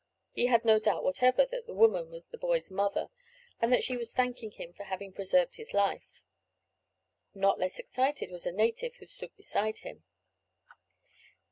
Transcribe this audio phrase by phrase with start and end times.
[0.31, 3.11] He had no doubt whatever that the woman was the boy's mother,
[3.61, 6.23] and that she was thanking him for having preserved his life.
[7.35, 10.03] Not less excited was a native who stood beside him.